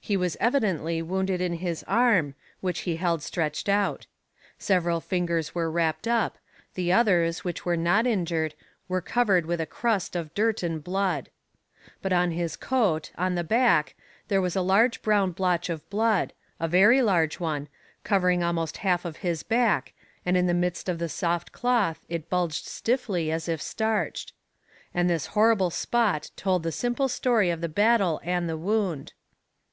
He 0.00 0.16
was 0.18 0.36
evidently 0.38 1.00
wounded 1.00 1.40
in 1.40 1.54
his 1.54 1.82
arm, 1.88 2.34
which 2.60 2.80
he 2.80 2.96
held 2.96 3.22
stretched 3.22 3.68
out. 3.70 4.06
Several 4.58 5.00
fingers 5.00 5.54
were 5.54 5.70
wrapped 5.70 6.06
up, 6.06 6.36
the 6.74 6.92
others, 6.92 7.42
which 7.42 7.64
were 7.64 7.76
not 7.76 8.06
injured, 8.06 8.54
were 8.86 9.00
covered 9.00 9.46
with 9.46 9.60
a 9.62 9.66
crust 9.66 10.14
of 10.14 10.34
dirt 10.34 10.62
and 10.62 10.84
blood. 10.84 11.30
But 12.02 12.12
on 12.12 12.32
his 12.32 12.54
coat, 12.54 13.12
on 13.16 13.34
the 13.34 13.42
back, 13.42 13.96
there 14.28 14.42
was 14.42 14.54
a 14.54 14.60
large 14.60 15.00
brown 15.02 15.32
blotch 15.32 15.68
of 15.70 15.88
blood, 15.88 16.34
a 16.60 16.68
very 16.68 17.00
large 17.02 17.40
one, 17.40 17.66
covering 18.04 18.44
almost 18.44 18.76
half 18.76 19.06
of 19.06 19.16
his 19.16 19.42
back 19.42 19.92
and 20.24 20.36
in 20.36 20.46
the 20.46 20.54
midst 20.54 20.86
of 20.88 20.98
the 20.98 21.08
soft 21.08 21.50
cloth 21.50 22.04
it 22.10 22.30
bulged 22.30 22.66
stiffly 22.66 23.32
as 23.32 23.48
if 23.48 23.60
starched. 23.60 24.34
And 24.92 25.08
this 25.08 25.28
horrible 25.28 25.70
spot 25.70 26.30
told 26.36 26.62
the 26.62 26.72
simple 26.72 27.08
story 27.08 27.48
of 27.50 27.62
the 27.62 27.68
battle 27.70 28.20
and 28.22 28.48
the 28.48 28.58
wound. 28.58 29.14